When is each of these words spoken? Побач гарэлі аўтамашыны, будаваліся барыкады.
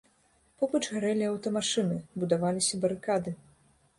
Побач 0.61 0.79
гарэлі 0.93 1.27
аўтамашыны, 1.31 1.99
будаваліся 2.23 2.81
барыкады. 2.87 3.31